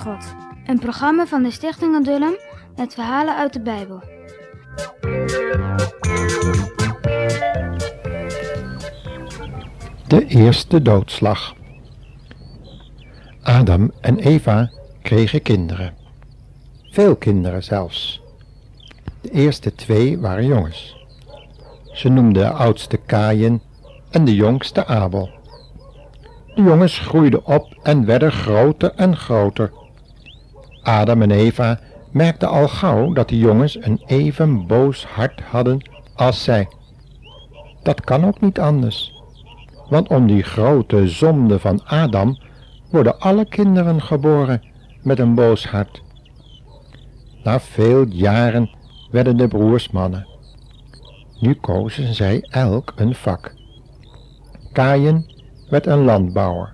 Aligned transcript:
God. 0.00 0.34
Een 0.66 0.78
programma 0.78 1.26
van 1.26 1.42
de 1.42 1.50
Stichting 1.50 1.94
Adullam 1.94 2.34
met 2.76 2.94
verhalen 2.94 3.36
uit 3.36 3.52
de 3.52 3.60
Bijbel. 3.60 4.02
De 10.06 10.26
eerste 10.26 10.82
doodslag. 10.82 11.54
Adam 13.42 13.90
en 14.00 14.18
Eva 14.18 14.70
kregen 15.02 15.42
kinderen. 15.42 15.94
Veel 16.90 17.16
kinderen 17.16 17.62
zelfs. 17.62 18.22
De 19.20 19.30
eerste 19.30 19.74
twee 19.74 20.18
waren 20.18 20.46
jongens. 20.46 20.96
Ze 21.92 22.08
noemden 22.08 22.42
de 22.42 22.50
oudste 22.50 22.96
Kaïn 22.96 23.62
en 24.10 24.24
de 24.24 24.34
jongste 24.34 24.86
Abel. 24.86 25.30
De 26.54 26.62
jongens 26.62 26.98
groeiden 26.98 27.46
op 27.46 27.78
en 27.82 28.04
werden 28.04 28.32
groter 28.32 28.92
en 28.96 29.16
groter. 29.16 29.78
Adam 30.82 31.22
en 31.22 31.30
Eva 31.30 31.78
merkten 32.10 32.48
al 32.48 32.68
gauw 32.68 33.12
dat 33.12 33.28
de 33.28 33.38
jongens 33.38 33.84
een 33.84 34.02
even 34.06 34.66
boos 34.66 35.04
hart 35.04 35.40
hadden 35.40 35.90
als 36.14 36.44
zij. 36.44 36.68
Dat 37.82 38.00
kan 38.00 38.24
ook 38.24 38.40
niet 38.40 38.58
anders, 38.58 39.22
want 39.88 40.08
om 40.08 40.26
die 40.26 40.42
grote 40.42 41.08
zonde 41.08 41.58
van 41.58 41.84
Adam 41.84 42.38
worden 42.90 43.18
alle 43.18 43.48
kinderen 43.48 44.02
geboren 44.02 44.62
met 45.02 45.18
een 45.18 45.34
boos 45.34 45.66
hart. 45.66 46.02
Na 47.42 47.60
veel 47.60 48.06
jaren 48.06 48.70
werden 49.10 49.36
de 49.36 49.48
broers 49.48 49.90
mannen. 49.90 50.26
Nu 51.40 51.54
kozen 51.54 52.14
zij 52.14 52.46
elk 52.50 52.92
een 52.96 53.14
vak. 53.14 53.54
Kaïn 54.72 55.26
werd 55.70 55.86
een 55.86 56.04
landbouwer. 56.04 56.72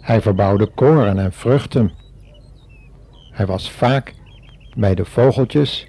Hij 0.00 0.20
verbouwde 0.20 0.66
koren 0.66 1.18
en 1.18 1.32
vruchten. 1.32 1.92
Hij 3.40 3.48
was 3.48 3.70
vaak 3.70 4.14
bij 4.74 4.94
de 4.94 5.04
vogeltjes 5.04 5.88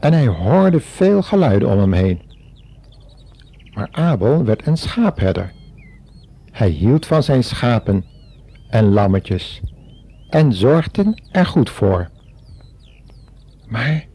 en 0.00 0.12
hij 0.12 0.26
hoorde 0.26 0.80
veel 0.80 1.22
geluiden 1.22 1.68
om 1.68 1.78
hem 1.78 1.92
heen. 1.92 2.22
Maar 3.74 3.88
Abel 3.90 4.44
werd 4.44 4.66
een 4.66 4.76
schaapherder. 4.76 5.52
Hij 6.50 6.68
hield 6.68 7.06
van 7.06 7.22
zijn 7.22 7.44
schapen 7.44 8.04
en 8.70 8.92
lammetjes 8.92 9.60
en 10.28 10.52
zorgde 10.52 11.22
er 11.30 11.46
goed 11.46 11.70
voor. 11.70 12.10
Maar 13.68 14.06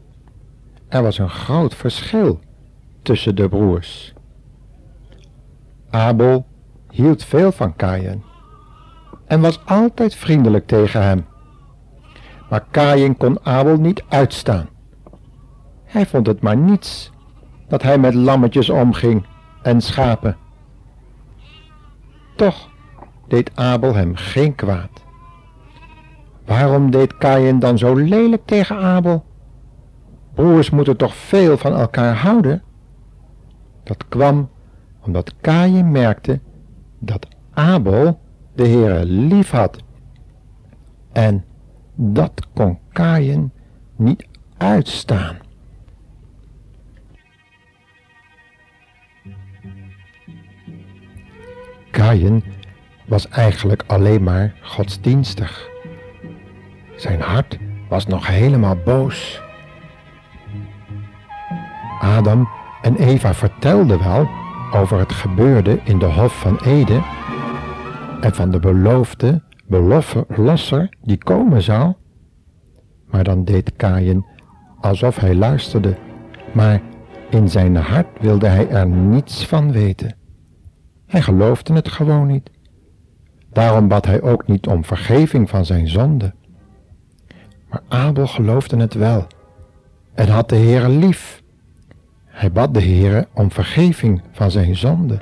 er 0.88 1.02
was 1.02 1.18
een 1.18 1.30
groot 1.30 1.74
verschil 1.74 2.40
tussen 3.02 3.34
de 3.36 3.48
broers. 3.48 4.12
Abel 5.90 6.46
hield 6.90 7.24
veel 7.24 7.52
van 7.52 7.76
Kaïn 7.76 8.22
en 9.26 9.40
was 9.40 9.64
altijd 9.64 10.14
vriendelijk 10.14 10.66
tegen 10.66 11.02
hem. 11.02 11.32
Maar 12.54 12.66
Kaïn 12.70 13.16
kon 13.16 13.38
Abel 13.42 13.76
niet 13.76 14.04
uitstaan. 14.08 14.68
Hij 15.84 16.06
vond 16.06 16.26
het 16.26 16.40
maar 16.40 16.56
niets 16.56 17.12
dat 17.68 17.82
hij 17.82 17.98
met 17.98 18.14
lammetjes 18.14 18.70
omging 18.70 19.26
en 19.62 19.80
schapen. 19.80 20.36
Toch 22.36 22.68
deed 23.28 23.50
Abel 23.54 23.94
hem 23.94 24.16
geen 24.16 24.54
kwaad. 24.54 25.04
Waarom 26.44 26.90
deed 26.90 27.16
Kaïn 27.16 27.58
dan 27.58 27.78
zo 27.78 27.94
lelijk 27.94 28.42
tegen 28.44 28.76
Abel? 28.76 29.24
Broers 30.34 30.70
moeten 30.70 30.96
toch 30.96 31.16
veel 31.16 31.58
van 31.58 31.72
elkaar 31.72 32.16
houden? 32.16 32.62
Dat 33.82 34.08
kwam 34.08 34.50
omdat 35.00 35.34
Kaïn 35.40 35.90
merkte 35.90 36.40
dat 36.98 37.28
Abel 37.52 38.20
de 38.54 38.68
Heere 38.68 39.04
lief 39.04 39.50
had. 39.50 39.78
En 41.12 41.44
dat 41.94 42.46
kon 42.54 42.78
Kaïn 42.92 43.52
niet 43.96 44.26
uitstaan. 44.56 45.36
Kaïn 51.90 52.44
was 53.06 53.28
eigenlijk 53.28 53.84
alleen 53.86 54.22
maar 54.22 54.54
godsdienstig. 54.62 55.68
Zijn 56.96 57.20
hart 57.20 57.58
was 57.88 58.06
nog 58.06 58.26
helemaal 58.26 58.76
boos. 58.76 59.42
Adam 62.00 62.48
en 62.82 62.96
Eva 62.96 63.34
vertelden 63.34 63.98
wel 63.98 64.28
over 64.72 64.98
het 64.98 65.12
gebeurde 65.12 65.80
in 65.84 65.98
de 65.98 66.04
Hof 66.04 66.40
van 66.40 66.58
Eden 66.64 67.04
en 68.20 68.34
van 68.34 68.50
de 68.50 68.58
beloofde 68.58 69.42
beloffer 69.66 70.88
die 71.02 71.18
komen 71.18 71.62
zou. 71.62 71.92
Maar 73.06 73.24
dan 73.24 73.44
deed 73.44 73.72
Kaïn 73.76 74.26
alsof 74.80 75.16
hij 75.16 75.34
luisterde, 75.34 75.96
maar 76.52 76.80
in 77.30 77.48
zijn 77.48 77.76
hart 77.76 78.06
wilde 78.20 78.46
hij 78.46 78.68
er 78.68 78.86
niets 78.86 79.46
van 79.46 79.72
weten. 79.72 80.16
Hij 81.06 81.22
geloofde 81.22 81.72
het 81.72 81.88
gewoon 81.88 82.26
niet. 82.26 82.50
Daarom 83.52 83.88
bad 83.88 84.06
hij 84.06 84.22
ook 84.22 84.46
niet 84.46 84.66
om 84.66 84.84
vergeving 84.84 85.50
van 85.50 85.64
zijn 85.64 85.88
zonde. 85.88 86.34
Maar 87.68 87.82
Abel 87.88 88.26
geloofde 88.26 88.76
het 88.76 88.94
wel 88.94 89.26
en 90.14 90.28
had 90.28 90.48
de 90.48 90.56
Heere 90.56 90.88
lief. 90.88 91.42
Hij 92.24 92.52
bad 92.52 92.74
de 92.74 92.82
Heere 92.82 93.28
om 93.34 93.50
vergeving 93.50 94.22
van 94.32 94.50
zijn 94.50 94.76
zonde. 94.76 95.20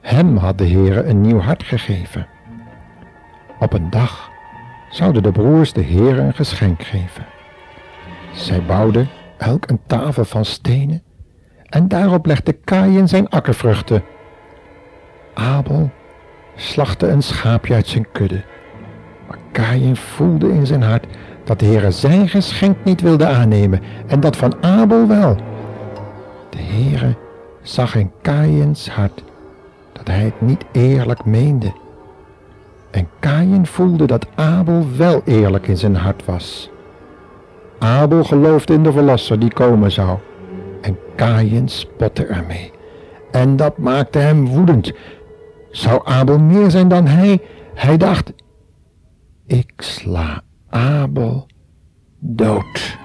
Hem 0.00 0.36
had 0.36 0.58
de 0.58 0.68
Heere 0.68 1.02
een 1.02 1.20
nieuw 1.20 1.38
hart 1.38 1.62
gegeven. 1.62 2.26
Op 3.58 3.72
een 3.72 3.90
dag 3.90 4.30
zouden 4.90 5.22
de 5.22 5.32
broers 5.32 5.72
de 5.72 5.82
Heere 5.82 6.20
een 6.20 6.34
geschenk 6.34 6.82
geven. 6.82 7.26
Zij 8.32 8.62
bouwden 8.62 9.08
elk 9.36 9.70
een 9.70 9.80
tafel 9.86 10.24
van 10.24 10.44
stenen 10.44 11.02
en 11.64 11.88
daarop 11.88 12.26
legde 12.26 12.52
Kaïn 12.52 13.08
zijn 13.08 13.28
akkervruchten. 13.28 14.02
Abel 15.34 15.90
slachtte 16.54 17.06
een 17.08 17.22
schaapje 17.22 17.74
uit 17.74 17.86
zijn 17.86 18.06
kudde. 18.12 18.42
Maar 19.28 19.38
Kaïn 19.52 19.96
voelde 19.96 20.52
in 20.52 20.66
zijn 20.66 20.82
hart 20.82 21.06
dat 21.44 21.58
de 21.58 21.66
Heere 21.66 21.90
zijn 21.90 22.28
geschenk 22.28 22.76
niet 22.84 23.00
wilde 23.00 23.26
aannemen 23.26 23.80
en 24.06 24.20
dat 24.20 24.36
van 24.36 24.54
Abel 24.60 25.06
wel. 25.06 25.36
De 26.50 26.62
Heere 26.62 27.16
zag 27.62 27.94
in 27.94 28.12
Kaïns 28.22 28.88
hart 28.88 29.24
dat 29.92 30.06
hij 30.06 30.24
het 30.24 30.40
niet 30.40 30.64
eerlijk 30.72 31.24
meende. 31.24 31.72
En 32.98 33.08
Kaïn 33.18 33.66
voelde 33.66 34.06
dat 34.06 34.26
Abel 34.34 34.86
wel 34.96 35.22
eerlijk 35.24 35.66
in 35.66 35.76
zijn 35.76 35.96
hart 35.96 36.24
was. 36.24 36.70
Abel 37.78 38.24
geloofde 38.24 38.72
in 38.72 38.82
de 38.82 38.92
verlosser 38.92 39.38
die 39.38 39.52
komen 39.52 39.90
zou. 39.90 40.18
En 40.80 40.98
Kaïn 41.16 41.68
spotte 41.68 42.26
ermee. 42.26 42.70
En 43.30 43.56
dat 43.56 43.78
maakte 43.78 44.18
hem 44.18 44.46
woedend. 44.46 44.92
Zou 45.70 46.00
Abel 46.04 46.38
meer 46.38 46.70
zijn 46.70 46.88
dan 46.88 47.06
hij? 47.06 47.40
Hij 47.74 47.96
dacht, 47.96 48.32
ik 49.46 49.72
sla 49.76 50.42
Abel 50.68 51.46
dood. 52.18 52.98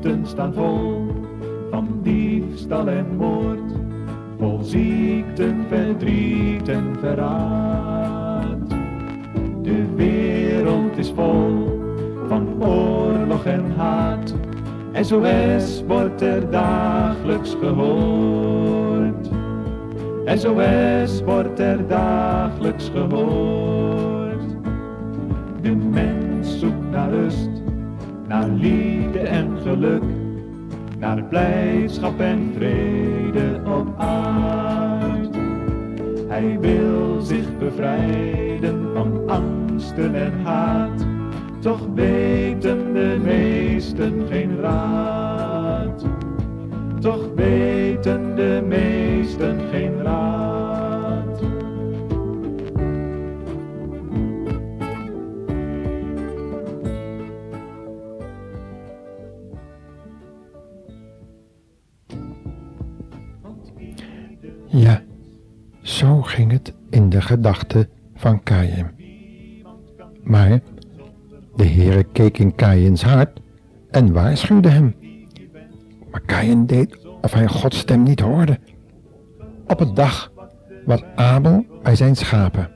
Kranten 0.00 0.26
staan 0.26 0.54
vol 0.54 1.06
van 1.70 1.88
diefstal 2.02 2.88
en 2.88 3.16
moord, 3.16 3.72
vol 4.38 4.58
ziekten, 4.62 5.66
verdriet 5.68 6.68
en 6.68 6.96
verraad. 7.00 8.68
De 9.62 9.94
wereld 9.94 10.98
is 10.98 11.12
vol 11.14 11.80
van 12.28 12.62
oorlog 12.62 13.44
en 13.44 13.72
haat, 13.76 14.34
SOS 15.00 15.82
wordt 15.86 16.20
er 16.20 16.50
dagelijks 16.50 17.56
gehoord. 17.60 19.28
SOS 20.24 21.22
wordt 21.22 21.58
er 21.58 21.86
dagelijks 21.86 22.90
gehoord. 22.94 24.56
De 25.60 25.74
mens 25.74 26.58
zoekt 26.58 26.90
naar 26.90 27.10
rust 27.10 27.57
naar 28.28 28.48
liefde 28.48 29.18
en 29.18 29.58
geluk, 29.62 30.02
naar 30.98 31.24
blijdschap 31.24 32.20
en 32.20 32.52
vrede 32.56 33.60
op 33.64 33.94
aard. 33.96 35.36
Hij 36.28 36.58
wil 36.60 37.20
zich 37.20 37.58
bevrijden 37.58 38.88
van 38.94 39.28
angsten 39.28 40.14
en 40.14 40.32
haat, 40.42 41.06
toch 41.60 41.86
weten 41.94 42.92
de 42.92 43.18
meesten 43.24 44.26
geen 44.30 44.60
raad. 44.60 46.06
Toch 47.00 47.28
weten 47.34 48.36
de 48.36 48.62
meesten 48.68 49.60
geen 49.70 50.02
raad. 50.02 50.47
Het 66.58 66.72
in 66.90 67.08
de 67.08 67.20
gedachten 67.20 67.88
van 68.14 68.42
Kain. 68.42 68.90
Maar 70.22 70.60
de 71.56 71.66
Heere 71.66 72.04
keek 72.04 72.38
in 72.38 72.54
Kains 72.54 73.02
hart 73.02 73.40
en 73.90 74.12
waarschuwde 74.12 74.68
hem. 74.68 74.94
Maar 76.10 76.20
Kain 76.20 76.66
deed 76.66 77.06
of 77.20 77.32
hij 77.32 77.48
Gods 77.48 77.78
stem 77.78 78.02
niet 78.02 78.20
hoorde. 78.20 78.58
Op 79.66 79.80
een 79.80 79.94
dag 79.94 80.32
was 80.84 81.02
Abel 81.14 81.66
bij 81.82 81.96
zijn 81.96 82.16
schapen. 82.16 82.70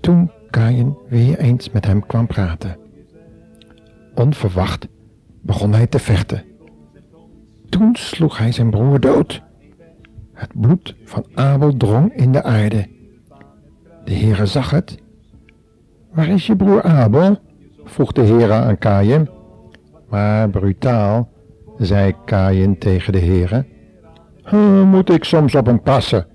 Toen 0.00 0.30
Kain 0.50 0.96
weer 1.08 1.38
eens 1.38 1.70
met 1.70 1.86
hem 1.86 2.06
kwam 2.06 2.26
praten. 2.26 2.76
Onverwacht 4.14 4.88
begon 5.40 5.72
hij 5.72 5.86
te 5.86 5.98
vechten. 5.98 6.44
Toen 7.68 7.96
sloeg 7.96 8.38
hij 8.38 8.52
zijn 8.52 8.70
broer 8.70 9.00
dood. 9.00 9.42
Het 10.42 10.60
bloed 10.60 10.96
van 11.04 11.24
Abel 11.34 11.76
drong 11.76 12.14
in 12.14 12.32
de 12.32 12.42
aarde. 12.42 12.88
De 14.04 14.14
Heere 14.14 14.46
zag 14.46 14.70
het. 14.70 14.98
Waar 16.12 16.28
is 16.28 16.46
je 16.46 16.56
broer 16.56 16.82
Abel? 16.82 17.38
vroeg 17.84 18.12
de 18.12 18.22
Heere 18.22 18.52
aan 18.52 18.78
Kain. 18.78 19.28
Maar 20.08 20.50
brutaal 20.50 21.28
zei 21.78 22.14
Kain 22.24 22.78
tegen 22.78 23.12
de 23.12 23.18
Heere. 23.18 23.66
Moet 24.84 25.10
ik 25.10 25.24
soms 25.24 25.54
op 25.54 25.66
hem 25.66 25.82
passen? 25.82 26.26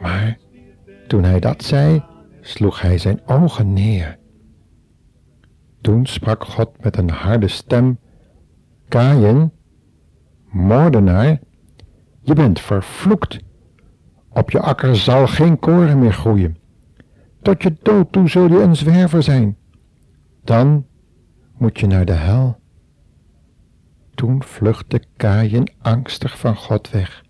Maar 0.00 0.38
toen 1.06 1.24
hij 1.24 1.40
dat 1.40 1.62
zei, 1.62 2.04
sloeg 2.40 2.80
hij 2.80 2.98
zijn 2.98 3.20
ogen 3.26 3.72
neer. 3.72 4.18
Toen 5.80 6.06
sprak 6.06 6.44
God 6.44 6.70
met 6.80 6.96
een 6.96 7.10
harde 7.10 7.48
stem. 7.48 7.98
Kain, 8.88 9.52
moordenaar, 10.50 11.38
je 12.28 12.34
bent 12.34 12.60
vervloekt. 12.60 13.38
Op 14.28 14.50
je 14.50 14.60
akker 14.60 14.96
zal 14.96 15.26
geen 15.26 15.58
koren 15.58 15.98
meer 15.98 16.12
groeien. 16.12 16.56
Tot 17.42 17.62
je 17.62 17.76
dood 17.82 18.12
toe 18.12 18.28
zul 18.28 18.48
je 18.48 18.62
een 18.62 18.76
zwerver 18.76 19.22
zijn. 19.22 19.56
Dan 20.44 20.86
moet 21.58 21.80
je 21.80 21.86
naar 21.86 22.04
de 22.04 22.12
hel. 22.12 22.58
Toen 24.14 24.42
vluchtte 24.42 25.02
Kain 25.16 25.70
angstig 25.80 26.38
van 26.38 26.56
God 26.56 26.90
weg. 26.90 27.24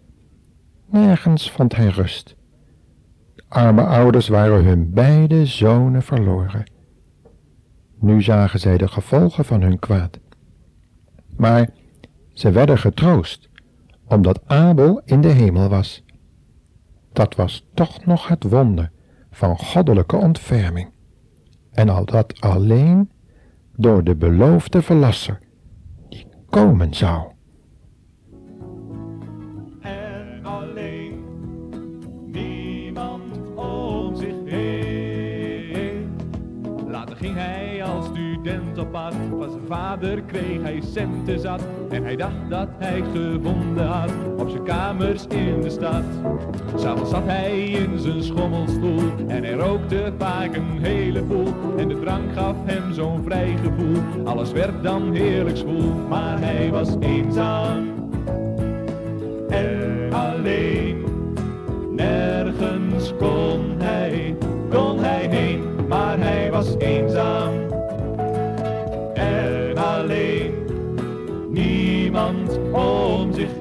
Nergens 0.90 1.50
vond 1.50 1.76
hij 1.76 1.88
rust. 1.88 2.36
De 3.34 3.44
arme 3.48 3.82
ouders 3.82 4.28
waren 4.28 4.64
hun 4.64 4.90
beide 4.92 5.46
zonen 5.46 6.02
verloren. 6.02 6.70
Nu 8.00 8.22
zagen 8.22 8.60
zij 8.60 8.76
de 8.76 8.88
gevolgen 8.88 9.44
van 9.44 9.62
hun 9.62 9.78
kwaad. 9.78 10.18
Maar 11.36 11.68
ze 12.32 12.50
werden 12.50 12.78
getroost, 12.78 13.48
omdat 14.08 14.40
Abel 14.46 15.00
in 15.04 15.20
de 15.20 15.28
hemel 15.28 15.68
was. 15.68 16.04
Dat 17.12 17.34
was 17.34 17.66
toch 17.74 18.04
nog 18.04 18.28
het 18.28 18.42
wonder 18.44 18.90
van 19.30 19.58
goddelijke 19.58 20.16
ontferming. 20.16 20.90
En 21.70 21.88
al 21.88 22.04
dat 22.04 22.40
alleen 22.40 23.10
door 23.76 24.04
de 24.04 24.16
beloofde 24.16 24.82
verlasser 24.82 25.38
die 26.08 26.26
komen 26.48 26.94
zou. 26.94 27.36
Student 38.12 38.78
op. 38.78 38.86
Van 39.38 39.50
zijn 39.50 39.66
vader 39.68 40.22
kreeg 40.22 40.62
hij 40.62 40.80
centen 40.92 41.40
zat. 41.40 41.60
En 41.90 42.02
hij 42.04 42.16
dacht 42.16 42.48
dat 42.48 42.68
hij 42.78 43.02
gevonden 43.12 43.86
had 43.86 44.10
op 44.38 44.48
zijn 44.48 44.62
kamers 44.62 45.26
in 45.26 45.60
de 45.60 45.70
stad. 45.70 46.04
S'avonds 46.76 47.10
zat 47.10 47.24
hij 47.24 47.60
in 47.60 47.98
zijn 47.98 48.22
schommelstoel. 48.22 49.00
En 49.26 49.44
hij 49.44 49.52
rookte 49.52 50.12
vaak 50.18 50.56
een 50.56 50.78
heleboel. 50.80 51.54
En 51.76 51.88
de 51.88 52.00
drank 52.00 52.32
gaf 52.32 52.56
hem 52.64 52.92
zo'n 52.92 53.22
vrij 53.22 53.56
gevoel. 53.62 54.24
Alles 54.24 54.52
werd 54.52 54.82
dan 54.82 55.12
heerlijk 55.12 55.56
zwoel. 55.56 55.92
Maar 56.08 56.40
hij 56.40 56.70
was 56.70 56.96
eenzaam 57.00 57.88
en 59.48 60.12
alleen. 60.12 61.07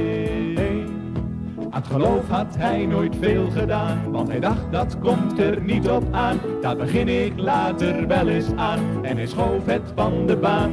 Aan 1.70 1.80
het 1.82 1.86
geloof 1.86 2.28
had 2.28 2.56
hij 2.56 2.86
nooit 2.86 3.16
veel 3.20 3.50
gedaan, 3.50 4.10
want 4.10 4.28
hij 4.28 4.40
dacht 4.40 4.72
dat 4.72 4.98
komt 4.98 5.38
er 5.38 5.60
niet 5.60 5.88
op 5.88 6.02
aan. 6.10 6.38
Daar 6.60 6.76
begin 6.76 7.08
ik 7.08 7.32
later 7.36 8.06
wel 8.06 8.28
eens 8.28 8.52
aan 8.56 9.04
en 9.04 9.16
hij 9.16 9.26
schoof 9.26 9.66
het 9.66 9.92
van 9.94 10.26
de 10.26 10.36
baan. 10.36 10.72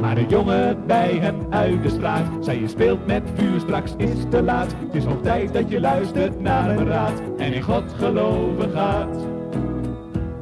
Maar 0.00 0.14
de 0.14 0.26
jongen 0.28 0.86
bij 0.86 1.18
hem 1.20 1.46
uit 1.50 1.82
de 1.82 1.88
straat 1.88 2.26
zei 2.40 2.60
je 2.60 2.68
speelt 2.68 3.06
met 3.06 3.22
vuur, 3.34 3.60
straks 3.60 3.94
is 3.96 4.24
te 4.30 4.42
laat. 4.42 4.74
Het 4.86 4.94
is 4.94 5.04
hoog 5.04 5.22
tijd 5.22 5.52
dat 5.52 5.70
je 5.70 5.80
luistert 5.80 6.40
naar 6.40 6.74
mijn 6.74 6.86
raad 6.86 7.22
en 7.36 7.52
in 7.52 7.62
God 7.62 7.92
geloven 7.96 8.70
gaat. 8.70 9.26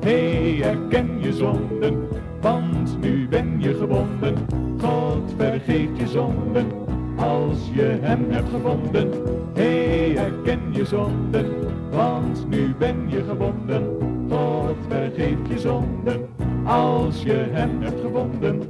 Hey, 0.00 0.62
erken 0.62 1.22
je 1.22 1.32
zonden, 1.32 2.08
want 2.40 3.00
nu 3.00 3.28
ben 3.28 3.60
je 3.60 3.74
gebonden. 3.74 4.34
God 4.80 5.34
vergeeft 5.36 5.98
je 5.98 6.08
zonden, 6.08 6.66
als 7.16 7.58
je 7.72 7.98
hem 8.00 8.30
hebt 8.30 8.48
gevonden. 8.48 9.10
Hey, 9.54 10.16
erken 10.16 10.60
je 10.72 10.84
zonden, 10.84 11.46
want 11.90 12.48
nu 12.48 12.74
ben 12.74 13.10
je 13.10 13.24
gebonden. 13.24 13.84
God 14.30 14.76
vergeeft 14.88 15.48
je 15.48 15.58
zonden, 15.58 16.28
als 16.64 17.22
je 17.22 17.48
hem 17.50 17.82
hebt 17.82 18.00
gevonden. 18.00 18.62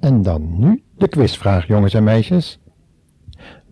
En 0.00 0.22
dan 0.22 0.58
nu 0.58 0.82
de 0.96 1.08
quizvraag, 1.08 1.66
jongens 1.66 1.94
en 1.94 2.04
meisjes. 2.04 2.60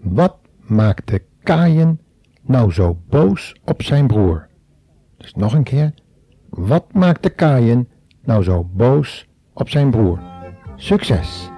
Wat 0.02 0.37
maakte 0.61 1.23
Kain 1.42 2.00
nou 2.42 2.73
zo 2.73 2.99
boos 3.08 3.56
op 3.64 3.82
zijn 3.82 4.06
broer? 4.06 4.49
Dus 5.16 5.35
nog 5.35 5.54
een 5.54 5.62
keer. 5.62 5.94
Wat 6.49 6.92
maakte 6.92 7.30
Kain 7.30 7.88
nou 8.25 8.42
zo 8.42 8.68
boos 8.73 9.28
op 9.52 9.68
zijn 9.68 9.90
broer? 9.90 10.18
Succes! 10.76 11.52